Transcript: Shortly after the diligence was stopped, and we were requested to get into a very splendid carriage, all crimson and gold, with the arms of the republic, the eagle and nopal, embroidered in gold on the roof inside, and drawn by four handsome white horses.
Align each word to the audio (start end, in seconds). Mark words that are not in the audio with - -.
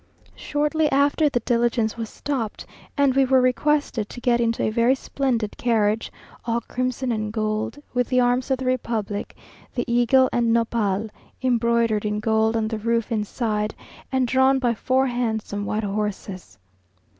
Shortly 0.33 0.91
after 0.91 1.29
the 1.29 1.41
diligence 1.41 1.95
was 1.95 2.09
stopped, 2.09 2.65
and 2.97 3.13
we 3.15 3.23
were 3.23 3.39
requested 3.39 4.09
to 4.09 4.19
get 4.19 4.41
into 4.41 4.63
a 4.63 4.71
very 4.71 4.95
splendid 4.95 5.55
carriage, 5.57 6.11
all 6.43 6.59
crimson 6.61 7.11
and 7.11 7.31
gold, 7.31 7.77
with 7.93 8.09
the 8.09 8.19
arms 8.19 8.49
of 8.49 8.57
the 8.57 8.65
republic, 8.65 9.35
the 9.75 9.85
eagle 9.87 10.27
and 10.33 10.51
nopal, 10.51 11.09
embroidered 11.43 12.03
in 12.03 12.19
gold 12.19 12.57
on 12.57 12.67
the 12.67 12.79
roof 12.79 13.11
inside, 13.11 13.75
and 14.11 14.27
drawn 14.27 14.57
by 14.57 14.73
four 14.73 15.05
handsome 15.05 15.65
white 15.65 15.83
horses. 15.83 16.57